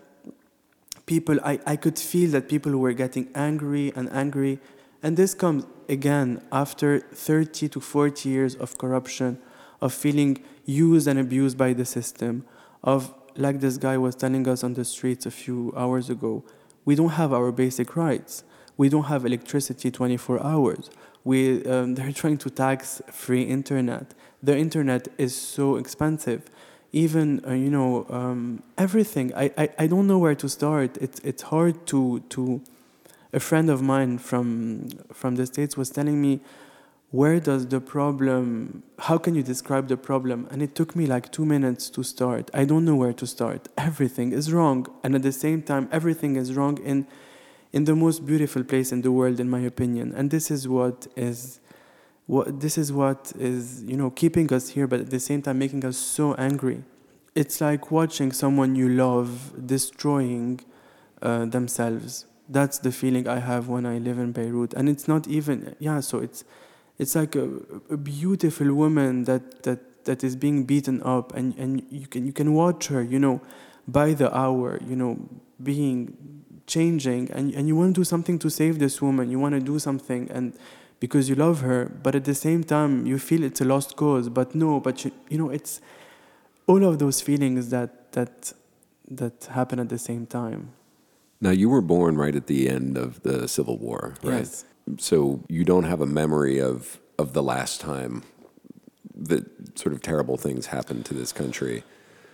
[1.07, 4.61] people, I, I could feel that people were getting angry and angry.
[5.03, 9.39] And this comes again after 30 to 40 years of corruption,
[9.81, 12.45] of feeling used and abused by the system,
[12.85, 16.45] of, like this guy was telling us on the streets a few hours ago,
[16.85, 18.45] we don't have our basic rights.
[18.77, 20.91] We don't have electricity 24 hours.
[21.25, 24.13] We, um, they're trying to tax free internet.
[24.43, 26.51] The internet is so expensive.
[27.05, 29.27] Even, uh, you know, um, everything.
[29.35, 30.97] I, I, I don't know where to start.
[31.05, 32.63] It's, it's hard to, to.
[33.33, 36.41] A friend of mine from, from the States was telling me,
[37.11, 40.49] where does the problem, how can you describe the problem?
[40.51, 42.51] And it took me like two minutes to start.
[42.55, 43.69] I don't know where to start.
[43.77, 44.87] Everything is wrong.
[45.05, 47.07] And at the same time, everything is wrong in
[47.73, 51.07] in the most beautiful place in the world in my opinion and this is what
[51.15, 51.61] is
[52.27, 55.59] what this is what is you know keeping us here but at the same time
[55.59, 56.83] making us so angry.
[57.35, 60.61] It's like watching someone you love destroying
[61.23, 62.27] uh, themselves.
[62.49, 64.75] That's the feeling i have when i live in beirut.
[64.75, 66.45] And it's not even yeah so it's
[66.99, 67.49] it's like a,
[67.91, 72.33] a beautiful woman that that that is being beaten up and and you can you
[72.33, 73.41] can watch her you know
[73.87, 75.19] by the hour you know
[75.63, 76.17] being
[76.67, 77.31] changing.
[77.31, 79.31] And, and you want to do something to save this woman.
[79.31, 80.31] You want to do something.
[80.31, 80.55] And
[81.01, 84.29] because you love her but at the same time you feel it's a lost cause
[84.29, 85.81] but no but you, you know it's
[86.67, 88.53] all of those feelings that that
[89.09, 90.73] that happen at the same time
[91.41, 94.39] Now, you were born right at the end of the Civil War, right?
[94.39, 94.65] Yes.
[94.99, 98.23] So you don't have a memory of, of the last time
[99.15, 101.83] that sort of terrible things happened to this country.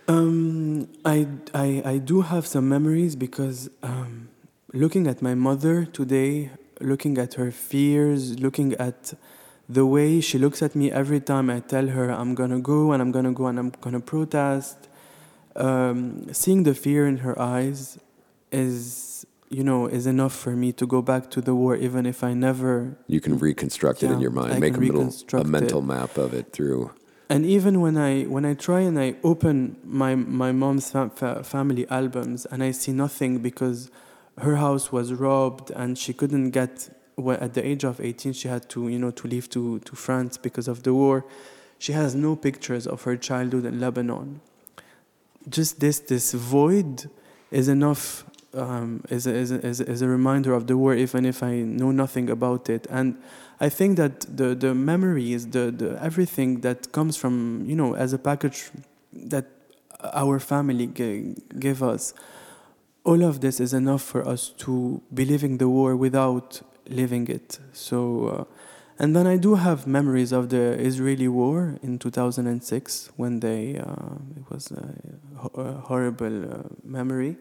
[0.07, 4.29] Um, I, I, I do have some memories because um,
[4.73, 6.51] looking at my mother today,
[6.83, 9.13] looking at her fears, looking at
[9.69, 13.01] the way she looks at me every time I tell her I'm gonna go and
[13.01, 14.89] I'm gonna go and I'm gonna protest,
[15.55, 17.97] um, seeing the fear in her eyes
[18.51, 22.23] is, you know, is enough for me to go back to the war, even if
[22.23, 22.97] I never.
[23.07, 25.85] You can reconstruct it in your mind, I make a little a mental it.
[25.85, 26.91] map of it through.
[27.29, 31.43] And even when I when I try and I open my my mom's fa- fa-
[31.43, 33.89] family albums and I see nothing because
[34.39, 38.47] her house was robbed and she couldn't get well, at the age of 18 she
[38.47, 41.25] had to you know to leave to to France because of the war.
[41.77, 44.41] She has no pictures of her childhood in Lebanon.
[45.49, 47.09] Just this this void
[47.51, 51.25] is enough um, is, a, is, a, is, is a reminder of the war even
[51.25, 53.17] if I know nothing about it and
[53.59, 58.11] I think that the the memories, the, the everything that comes from you know as
[58.13, 58.71] a package
[59.13, 59.45] that
[60.13, 62.13] our family g- give us,
[63.03, 67.59] all of this is enough for us to be living the war without living it.
[67.73, 68.43] So, uh,
[68.99, 74.15] and then I do have memories of the Israeli war in 2006 when they uh,
[74.37, 77.37] it was a, a horrible uh, memory.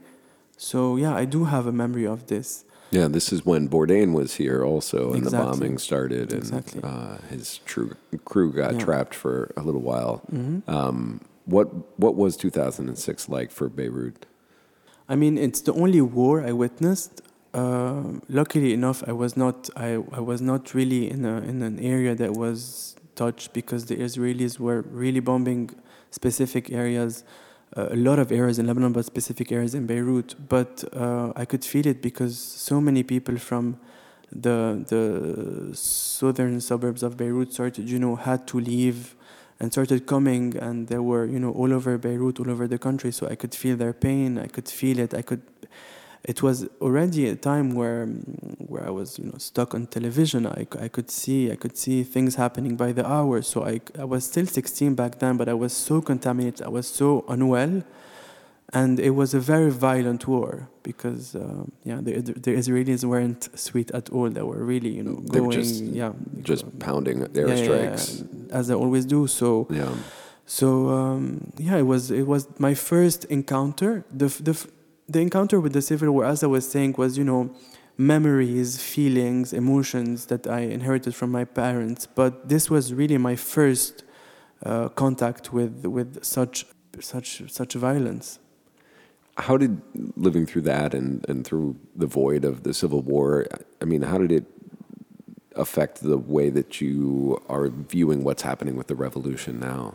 [0.57, 2.65] So yeah, I do have a memory of this.
[2.91, 6.83] Yeah, this is when Bourdain was here also, and the bombing started, and Exactly.
[6.85, 7.93] uh, his true
[8.27, 8.85] crew got Yeah.
[8.85, 10.17] trapped for a little while.
[10.31, 14.27] hmm Um, what what was 2006 like for Beirut?
[15.13, 17.21] I mean, it's the only war I witnessed.
[17.53, 19.69] Uh, luckily enough, I was not.
[19.77, 23.97] I, I was not really in a in an area that was touched because the
[23.97, 25.69] Israelis were really bombing
[26.11, 27.25] specific areas,
[27.77, 30.35] uh, a lot of areas in Lebanon, but specific areas in Beirut.
[30.49, 33.65] But uh, I could feel it because so many people from
[34.45, 34.59] the
[34.93, 39.15] the southern suburbs of Beirut started, you know, had to leave
[39.63, 43.13] and started coming and they were you know all over beirut all over the country
[43.13, 45.41] so i could feel their pain i could feel it i could
[46.25, 48.07] it was already a time where
[48.71, 50.47] where i was you know stuck on television.
[50.47, 54.05] I, I could see i could see things happening by the hour so I, I
[54.05, 57.85] was still 16 back then but i was so contaminated i was so unwell
[58.75, 60.51] and it was a very violent war
[60.83, 62.13] because uh, yeah the,
[62.47, 65.83] the israelis weren't sweet at all they were really you know They were going just-
[66.01, 66.13] yeah
[66.51, 68.05] Just pounding yeah, yeah, airstrikes.
[68.25, 69.95] yeah, as they always do so Yeah.
[70.59, 71.23] so um,
[71.69, 73.93] yeah, it was it was my first encounter.
[74.23, 74.55] The the
[75.15, 77.43] the encounter with the civil war, as I was saying, was you know
[77.97, 82.07] memories, feelings, emotions that I inherited from my parents.
[82.21, 84.05] But this was really my first
[84.67, 86.57] uh, contact with with such
[87.01, 88.39] such such violence.
[89.37, 89.81] How did
[90.17, 93.47] living through that and, and through the void of the Civil War,
[93.81, 94.45] I mean, how did it
[95.57, 99.95] affect the way that you are viewing what's happening with the revolution now?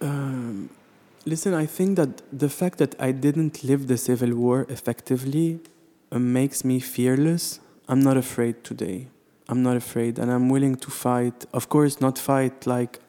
[0.00, 0.70] Um,
[1.24, 5.60] listen, I think that the fact that I didn't live the civil war effectively
[6.12, 7.60] uh, makes me fearless.
[7.88, 9.08] I'm not afraid today.
[9.48, 11.46] I'm not afraid, and I'm willing to fight.
[11.54, 13.00] Of course, not fight like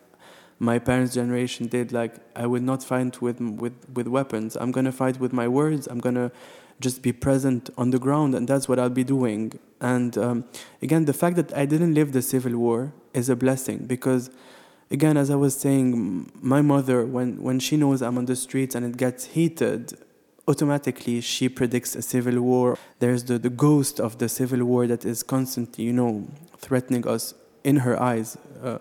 [0.59, 1.91] my parents' generation did.
[1.91, 4.57] Like I would not fight with with with weapons.
[4.57, 5.87] I'm gonna fight with my words.
[5.87, 6.31] I'm gonna
[6.79, 9.59] just be present on the ground, and that's what I'll be doing.
[9.81, 10.45] And um,
[10.81, 14.29] again, the fact that I didn't live the civil war is a blessing because
[14.91, 18.75] again, as I was saying, my mother, when, when she knows I'm on the streets
[18.75, 19.93] and it gets heated,
[20.47, 22.77] automatically she predicts a civil war.
[22.99, 27.33] There's the, the ghost of the civil war that is constantly, you know, threatening us
[27.63, 28.37] in her eyes.
[28.61, 28.79] Uh,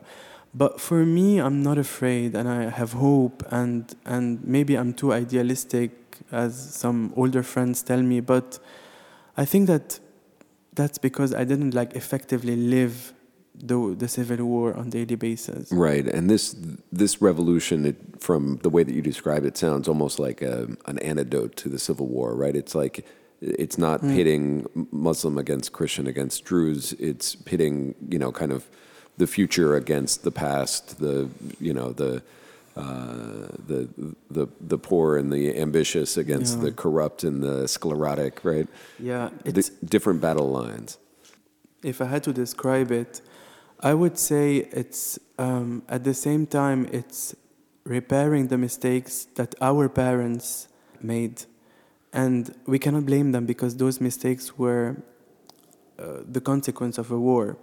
[0.54, 5.12] but for me, I'm not afraid and I have hope, and, and maybe I'm too
[5.12, 5.90] idealistic,
[6.32, 8.58] as some older friends tell me, but
[9.36, 10.00] I think that
[10.74, 13.12] that's because I didn't like effectively live
[13.54, 15.70] the, the civil war on daily basis.
[15.72, 16.54] Right, and this
[16.92, 20.98] this revolution, it, from the way that you describe it, sounds almost like a, an
[21.00, 22.34] antidote to the Civil War.
[22.34, 22.54] Right?
[22.54, 23.04] It's like
[23.40, 24.14] it's not mm.
[24.14, 26.92] pitting Muslim against Christian against Druze.
[26.94, 28.68] It's pitting you know kind of
[29.18, 30.98] the future against the past.
[31.00, 31.28] The
[31.60, 32.22] you know the.
[32.76, 33.88] Uh, the
[34.30, 36.64] the the poor and the ambitious against Yeah.
[36.66, 38.68] the corrupt and the sclerotic, right?
[39.00, 40.96] Yeah, it's, different battle lines.
[41.82, 43.20] if I had to describe it,
[43.90, 47.34] I would say it's um, at the same time it's
[47.84, 50.68] repairing the mistakes that our parents
[51.02, 51.36] made,
[52.12, 54.88] and we cannot blame them because those mistakes were
[55.98, 57.56] uh, the consequence of a war.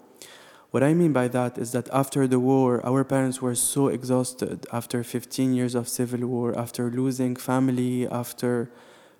[0.76, 4.68] What I mean by that is that after the war, our parents were so exhausted
[4.74, 8.70] after 15 years of civil war, after losing family, after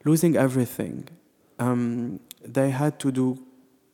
[0.04, 1.08] losing everything.
[1.58, 3.42] Um, they had to do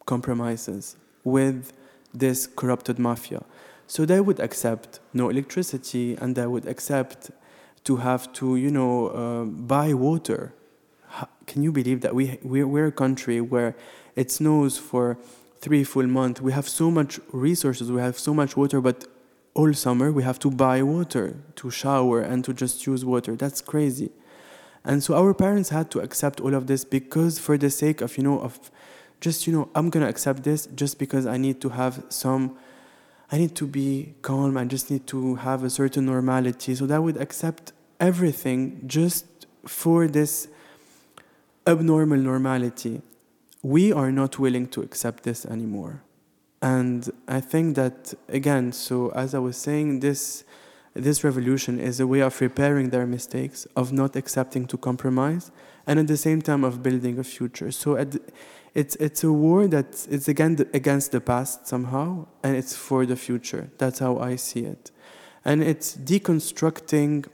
[0.07, 1.71] compromises with
[2.11, 3.43] this corrupted mafia.
[3.85, 7.29] So they would accept no electricity and they would accept
[7.83, 10.55] to have to, you know, uh, buy water.
[11.09, 13.75] How, can you believe that we we're, we're a country where
[14.15, 15.19] it snows for
[15.61, 16.41] three full months?
[16.41, 19.05] We have so much resources, we have so much water, but
[19.53, 23.35] all summer we have to buy water to shower and to just use water.
[23.35, 24.11] That's crazy.
[24.83, 28.17] And so our parents had to accept all of this because for the sake of,
[28.17, 28.71] you know, of
[29.19, 32.57] just, you know, I'm going to accept this just because I need to have some,
[33.31, 34.57] I need to be calm.
[34.57, 36.73] I just need to have a certain normality.
[36.73, 39.25] So that would accept everything just
[39.67, 40.47] for this
[41.67, 43.03] abnormal normality.
[43.63, 46.03] We are not willing to accept this anymore.
[46.61, 50.43] And I think that, again, so as I was saying, this
[50.93, 55.49] this revolution is a way of repairing their mistakes, of not accepting to compromise,
[55.87, 57.71] and at the same time of building a future.
[57.71, 57.95] So
[58.73, 63.15] it's it's a war that it's again against the past somehow, and it's for the
[63.15, 63.69] future.
[63.77, 64.91] That's how I see it,
[65.45, 67.25] and it's deconstructing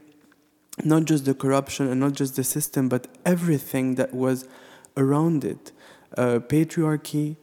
[0.84, 4.48] not just the corruption and not just the system, but everything that was
[4.96, 5.72] around it,
[6.18, 7.38] patriarchy,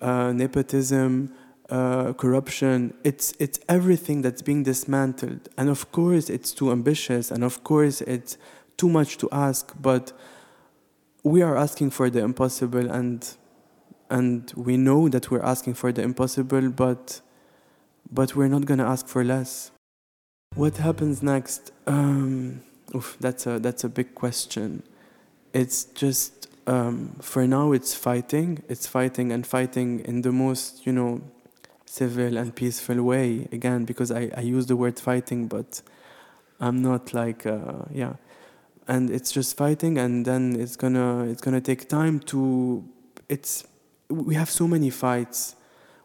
[0.00, 1.32] uh, nepotism
[1.70, 2.94] uh, corruption.
[3.04, 8.00] It's it's everything that's being dismantled, and of course it's too ambitious, and of course
[8.02, 8.38] it's
[8.76, 9.74] too much to ask.
[9.80, 10.12] But
[11.22, 13.28] we are asking for the impossible, and
[14.10, 17.20] and we know that we're asking for the impossible, but
[18.10, 19.70] but we're not gonna ask for less.
[20.54, 21.72] What happens next?
[21.86, 22.62] Um,
[22.94, 24.82] oof, that's a that's a big question.
[25.52, 28.62] It's just um, for now it's fighting.
[28.68, 31.22] It's fighting and fighting in the most you know
[31.86, 33.48] civil and peaceful way.
[33.50, 35.82] Again because I, I use the word fighting but
[36.60, 38.14] i'm not like uh, yeah.
[38.86, 42.84] And it's just fighting and then it's gonna it's gonna take time to
[43.28, 43.66] it's
[44.08, 45.56] we have so many fights.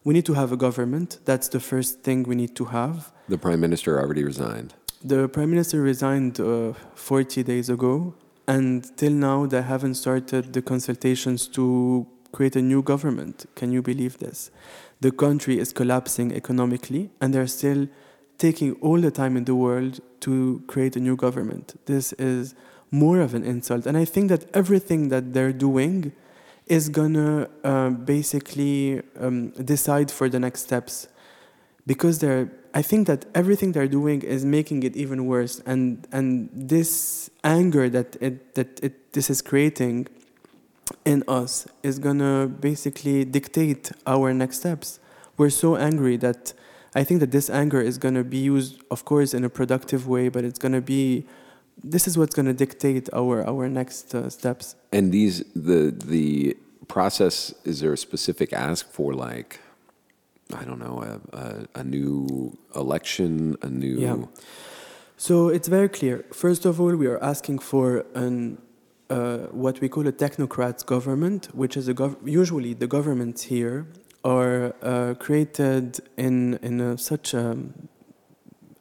[0.04, 1.20] We need to have a government.
[1.24, 3.14] That's the first thing we need to have.
[3.30, 4.74] The prime minister already resigned.
[5.02, 8.14] The prime minister resigned uh, 40 days ago
[8.48, 13.82] and till now they haven't started the consultations to create a new government can you
[13.82, 14.50] believe this
[15.02, 17.88] the country is collapsing economically and they're still
[18.38, 21.80] taking all the time in the world to create a new government.
[21.86, 22.56] This is
[22.92, 23.86] more of an insult.
[23.86, 26.14] And I think that everything that they're doing
[26.68, 31.08] is gonna uh, basically um, decide for the next steps
[31.86, 36.50] because they're I think that everything they're doing is making it even worse and and
[36.54, 40.08] this anger that it that it this is creating
[41.06, 45.00] in us is gonna basically dictate our next steps.
[45.38, 46.54] We're so angry that
[46.96, 50.30] I think that this anger is gonna be used, of course, in a productive way,
[50.30, 51.26] but it's gonna be.
[51.84, 54.76] This is what's gonna dictate our our next uh, steps.
[54.92, 56.56] And these the the
[56.88, 59.60] process is there a specific ask for like
[60.54, 64.00] I don't know a, a, a new election, a new.
[64.00, 64.18] Yeah.
[65.18, 66.26] So it's very clear.
[66.34, 68.58] First of all, we are asking for an
[69.10, 73.86] uh, what we call a technocrat government, which is a gov- usually the governments here
[74.24, 77.58] are uh, created in in a, such a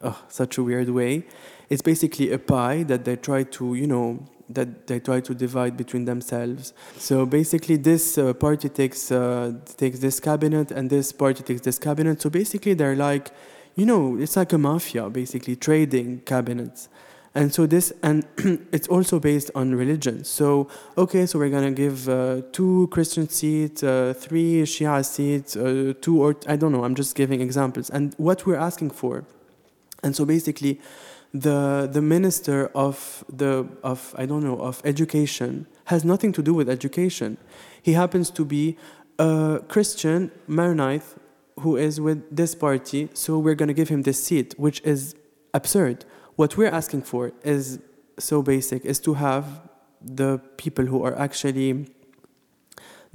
[0.03, 1.25] oh, such a weird way.
[1.69, 5.76] It's basically a pie that they try to you know that they try to divide
[5.76, 6.72] between themselves.
[6.98, 11.78] So basically, this uh, party takes uh, takes this cabinet, and this party takes this
[11.78, 12.20] cabinet.
[12.22, 13.30] So basically, they're like,
[13.76, 16.88] you know, it's like a mafia, basically trading cabinets
[17.34, 18.26] and so this and
[18.72, 23.82] it's also based on religion so okay so we're to give uh, two christian seats
[23.82, 28.14] uh, three shia seats uh, two or i don't know i'm just giving examples and
[28.18, 29.24] what we're asking for
[30.03, 30.80] and so basically
[31.33, 36.55] the the minister of the of i don't know of education has nothing to do
[36.55, 37.39] with education.
[37.83, 38.76] He happens to be
[39.18, 41.05] a christian maronite
[41.61, 45.14] who is with this party so we're going to give him this seat which is
[45.55, 46.05] absurd.
[46.37, 47.78] What we're asking for is
[48.18, 49.45] so basic is to have
[50.01, 51.87] the people who are actually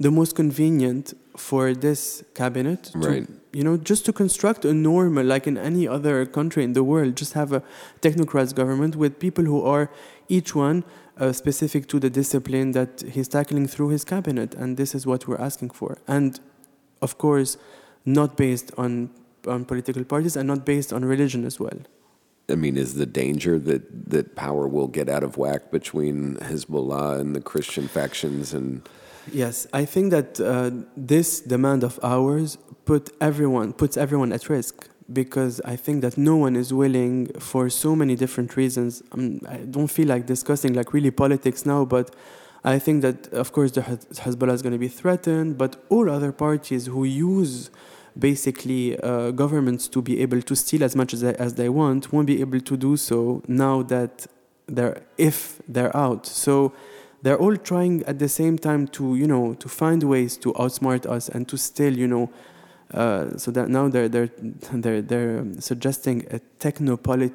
[0.00, 3.28] the most convenient for this cabinet to, right.
[3.52, 7.16] you know just to construct a normal like in any other country in the world.
[7.16, 7.62] Just have a
[8.00, 9.90] technocrats government with people who are
[10.28, 10.84] each one
[11.18, 15.26] uh, specific to the discipline that he's tackling through his cabinet and this is what
[15.26, 15.98] we're asking for.
[16.06, 16.38] And
[17.02, 17.56] of course
[18.04, 19.10] not based on
[19.46, 21.78] on political parties and not based on religion as well.
[22.50, 27.20] I mean, is the danger that, that power will get out of whack between Hezbollah
[27.20, 28.88] and the Christian factions and
[29.32, 34.88] Yes, I think that uh, this demand of ours put everyone puts everyone at risk
[35.12, 39.02] because I think that no one is willing for so many different reasons.
[39.12, 42.14] Um, I don't feel like discussing like really politics now, but
[42.64, 46.32] I think that of course the Hezbollah is going to be threatened, but all other
[46.32, 47.70] parties who use
[48.18, 52.12] basically uh, governments to be able to steal as much as they, as they want
[52.12, 54.26] won't be able to do so now that
[54.66, 56.26] they're if they're out.
[56.26, 56.72] So
[57.22, 61.06] they're all trying at the same time to you know to find ways to outsmart
[61.06, 62.30] us and to still you know.
[62.94, 64.30] Uh, so that now they're they're
[64.72, 67.34] they're they're suggesting a technopolitic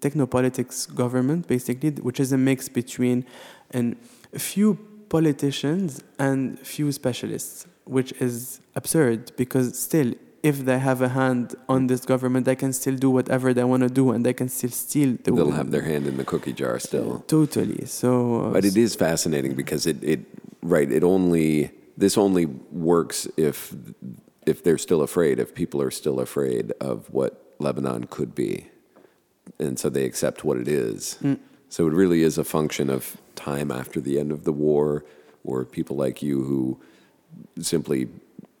[0.00, 3.24] technopolitics government basically, which is a mix between
[3.72, 3.96] an
[4.32, 4.78] a few
[5.08, 10.12] politicians and few specialists, which is absurd because still
[10.44, 13.82] if they have a hand on this government, they can still do whatever they want
[13.82, 15.32] to do, and they can still steal the.
[15.32, 17.24] They'll have their hand in the cookie jar still.
[17.26, 17.86] Totally.
[17.86, 18.10] So.
[18.44, 20.20] Uh, but it is fascinating because it, it
[20.60, 23.74] right it only this only works if
[24.46, 28.66] if they're still afraid if people are still afraid of what Lebanon could be,
[29.58, 31.16] and so they accept what it is.
[31.22, 31.38] Mm.
[31.70, 35.06] So it really is a function of time after the end of the war,
[35.42, 36.78] or people like you who
[37.62, 38.08] simply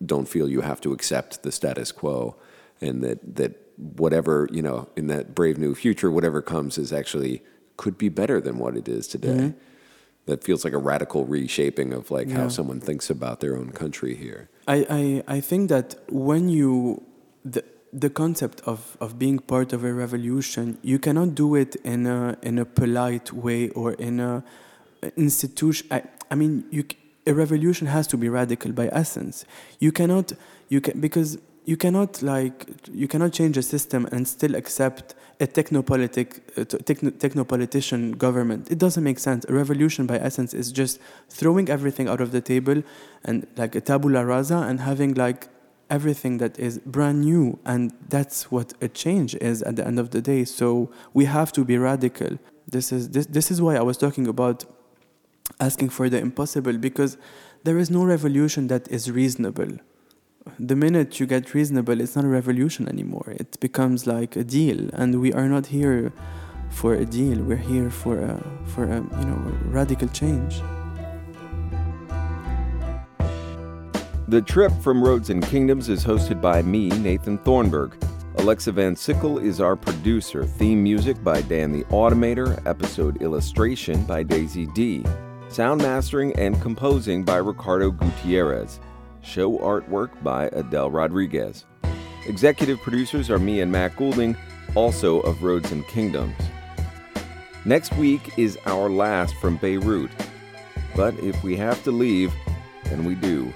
[0.04, 2.36] don't feel you have to accept the status quo
[2.80, 7.42] and that that whatever you know in that brave new future whatever comes is actually
[7.76, 9.58] could be better than what it is today mm-hmm.
[10.26, 12.36] that feels like a radical reshaping of like yeah.
[12.36, 14.86] how someone thinks about their own country here I,
[15.28, 17.02] I, I think that when you
[17.44, 22.06] the, the concept of, of being part of a revolution you cannot do it in
[22.06, 24.44] a in a polite way or in a
[25.16, 26.84] institution I, I mean you
[27.26, 29.44] a revolution has to be radical by essence.
[29.78, 30.32] You cannot,
[30.68, 35.46] you can, because you cannot like you cannot change a system and still accept a
[35.46, 38.70] technopolitic uh, techno, technopolitician government.
[38.70, 39.44] It doesn't make sense.
[39.48, 42.82] A revolution by essence is just throwing everything out of the table
[43.24, 45.48] and like a tabula rasa and having like
[45.90, 47.58] everything that is brand new.
[47.64, 50.44] And that's what a change is at the end of the day.
[50.44, 52.38] So we have to be radical.
[52.68, 54.64] This is this, this is why i was talking about
[55.60, 57.16] asking for the impossible because
[57.64, 59.78] there is no revolution that is reasonable.
[60.58, 63.34] The minute you get reasonable, it's not a revolution anymore.
[63.36, 66.12] It becomes like a deal, and we are not here
[66.70, 67.42] for a deal.
[67.42, 70.60] We're here for a for a you know radical change.
[74.28, 77.94] The trip from Roads and Kingdoms is hosted by me, Nathan Thornburgh.
[78.38, 80.44] Alexa Van Sickle is our producer.
[80.44, 82.60] Theme music by Dan the Automator.
[82.66, 85.04] Episode illustration by Daisy D.
[85.54, 88.80] Sound mastering and composing by Ricardo Gutierrez.
[89.20, 91.64] Show artwork by Adele Rodriguez.
[92.26, 94.36] Executive producers are me and Matt Goulding,
[94.74, 96.34] also of Roads and Kingdoms.
[97.64, 100.10] Next week is our last from Beirut.
[100.96, 102.34] But if we have to leave,
[102.86, 103.54] then we do.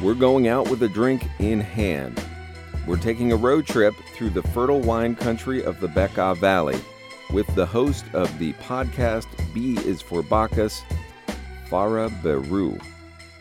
[0.00, 2.24] We're going out with a drink in hand.
[2.86, 6.80] We're taking a road trip through the fertile wine country of the Bekaa Valley
[7.34, 10.82] with the host of the podcast B is for Bacchus,
[11.74, 12.80] Farah Berrou.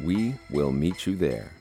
[0.01, 1.52] We will meet you there.